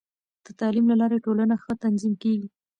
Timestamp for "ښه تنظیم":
1.63-2.13